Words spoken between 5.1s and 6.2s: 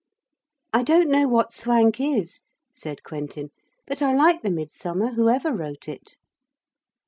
whoever wrote it.'